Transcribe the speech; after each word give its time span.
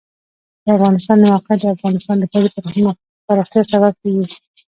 د 0.63 0.67
افغانستان 0.77 1.17
د 1.19 1.23
موقعیت 1.33 1.61
د 1.63 1.67
افغانستان 1.77 2.15
د 2.19 2.23
ښاري 2.31 2.49
پراختیا 3.27 3.61
سبب 3.71 3.93
کېږي. 4.01 4.35